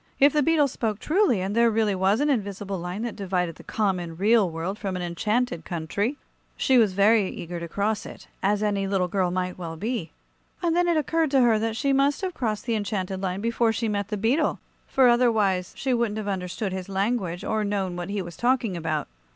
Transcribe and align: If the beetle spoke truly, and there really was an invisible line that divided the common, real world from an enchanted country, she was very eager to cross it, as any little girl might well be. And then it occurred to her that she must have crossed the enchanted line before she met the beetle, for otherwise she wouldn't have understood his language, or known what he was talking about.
If 0.19 0.33
the 0.33 0.41
beetle 0.41 0.67
spoke 0.67 0.97
truly, 0.97 1.41
and 1.41 1.55
there 1.55 1.69
really 1.69 1.93
was 1.93 2.21
an 2.21 2.29
invisible 2.31 2.79
line 2.79 3.03
that 3.03 3.15
divided 3.15 3.57
the 3.57 3.63
common, 3.63 4.17
real 4.17 4.49
world 4.49 4.79
from 4.79 4.95
an 4.95 5.03
enchanted 5.03 5.63
country, 5.63 6.17
she 6.57 6.79
was 6.79 6.93
very 6.93 7.29
eager 7.29 7.59
to 7.59 7.67
cross 7.67 8.07
it, 8.07 8.27
as 8.41 8.63
any 8.63 8.87
little 8.87 9.07
girl 9.07 9.29
might 9.29 9.59
well 9.59 9.75
be. 9.77 10.11
And 10.63 10.75
then 10.75 10.87
it 10.87 10.97
occurred 10.97 11.29
to 11.29 11.41
her 11.41 11.59
that 11.59 11.75
she 11.75 11.93
must 11.93 12.21
have 12.21 12.33
crossed 12.33 12.65
the 12.65 12.73
enchanted 12.73 13.21
line 13.21 13.41
before 13.41 13.71
she 13.71 13.87
met 13.87 14.07
the 14.07 14.17
beetle, 14.17 14.59
for 14.87 15.07
otherwise 15.07 15.71
she 15.77 15.93
wouldn't 15.93 16.17
have 16.17 16.27
understood 16.27 16.73
his 16.73 16.89
language, 16.89 17.43
or 17.43 17.63
known 17.63 17.95
what 17.95 18.09
he 18.09 18.23
was 18.23 18.35
talking 18.35 18.75
about. 18.75 19.07